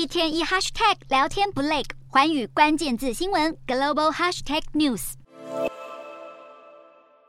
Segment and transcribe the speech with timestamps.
[0.00, 5.12] 一天一 hashtag 聊天不累，寰宇关键字新闻 global hashtag news。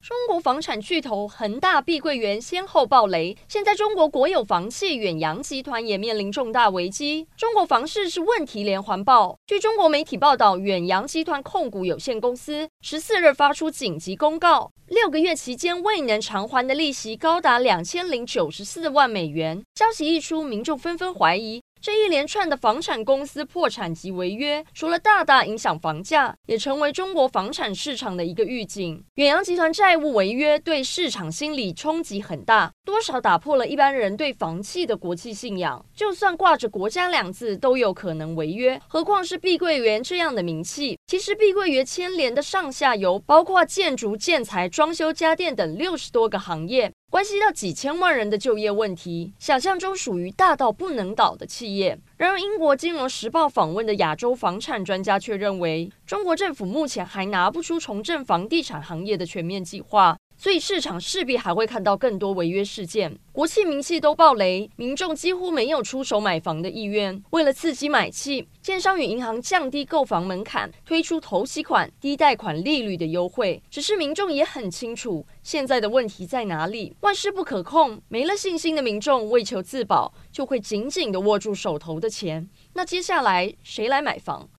[0.02, 7.28] 中国房产巨头恒大、碧桂园先后爆雷，现在中国国有房企远洋集团也面临重大危机。
[7.36, 9.38] 中国房市是问题连环爆。
[9.46, 19.62] 据中国媒体报道，远洋集团控股有限公司十四日发出紧急公告，六个月期间未能偿还的利息高达两千零九十四万美元。
[19.76, 21.62] 消息一出，民众纷纷怀疑。
[21.82, 29.04] 这一连串的房产公司破产及违约，除了大大影响房价，也成为中国房产市场的一个预警。
[29.16, 35.84] 远洋集团债务违约对市场心理冲击很大，多少打破了一般人对房企的国际信仰。
[35.96, 41.00] 就算挂着“国家”两字，都有可能违约，何况是碧桂园这样的名气？
[41.08, 46.92] 其实，碧桂园牵连的上下游，包括建筑、建材、装修、家电等六十多个行业。
[47.12, 52.00] 关系到几千万人的就业问题，想象中属于大到不能倒的企业。
[52.16, 60.18] 然而，英国金融时报访问的亚洲房产专家却认为，中国政府目前还拿不出重振房地产行业的全面计划。
[60.42, 67.22] 所以市场势必还会看到更多违约事件，国企民企都爆雷，民众几乎没有出手买房的意愿。
[67.30, 73.62] 为了刺激买气，建商与银行降低购房门槛，推出头期款、低贷款利率的优惠。
[73.70, 76.96] 只是民众也很清楚，现在的问题在哪里？
[77.02, 82.50] 万事不可控，没了信心的民众为求自保，就会紧紧地握住手头的钱。
[82.74, 84.50] 那接下来谁来买房？